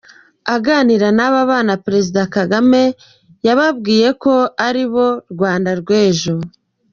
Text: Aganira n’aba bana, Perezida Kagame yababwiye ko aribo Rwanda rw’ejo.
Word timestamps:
Aganira 0.55 1.07
n’aba 1.17 1.41
bana, 1.51 1.73
Perezida 1.85 2.21
Kagame 2.35 2.81
yababwiye 3.45 4.07
ko 4.23 4.33
aribo 4.67 5.05
Rwanda 5.33 5.69
rw’ejo. 5.79 6.35